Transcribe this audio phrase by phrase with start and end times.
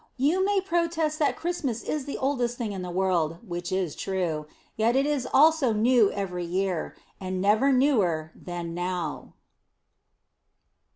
[0.17, 4.47] You may protest that Christmas is the oldest thing in the world, which is true;
[4.75, 9.35] yet it is also new every year, and never newer than now.